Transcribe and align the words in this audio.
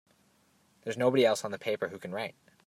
There's 0.81 0.97
nobody 0.97 1.23
else 1.27 1.45
on 1.45 1.51
the 1.51 1.59
paper 1.59 1.89
who 1.89 1.99
can 1.99 2.11
write! 2.11 2.33